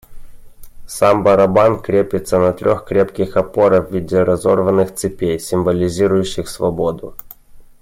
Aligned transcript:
Сам 0.87 1.21
барабан 1.23 1.79
крепится 1.79 2.39
на 2.39 2.53
трех 2.53 2.85
крепких 2.85 3.37
опорах 3.37 3.89
в 3.89 3.93
виде 3.93 4.19
разорванных 4.23 4.95
цепей, 4.95 5.37
символизирующих 5.37 6.49
свободу. 6.49 7.15